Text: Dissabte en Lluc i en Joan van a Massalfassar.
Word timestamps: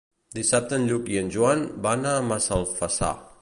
Dissabte 0.37 0.79
en 0.79 0.87
Lluc 0.91 1.11
i 1.15 1.19
en 1.21 1.29
Joan 1.37 1.63
van 1.87 2.09
a 2.13 2.15
Massalfassar. 2.31 3.13